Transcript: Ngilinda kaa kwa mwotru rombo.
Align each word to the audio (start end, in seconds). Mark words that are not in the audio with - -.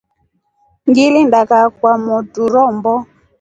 Ngilinda 0.87 1.39
kaa 1.49 1.67
kwa 1.77 1.93
mwotru 2.03 2.43
rombo. 2.53 2.93